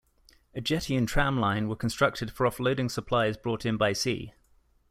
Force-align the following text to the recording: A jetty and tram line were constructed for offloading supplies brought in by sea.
A 0.55 0.61
jetty 0.61 0.95
and 0.95 1.07
tram 1.07 1.37
line 1.39 1.69
were 1.69 1.75
constructed 1.75 2.31
for 2.31 2.47
offloading 2.47 2.89
supplies 2.89 3.37
brought 3.37 3.67
in 3.67 3.77
by 3.77 3.93
sea. 3.93 4.33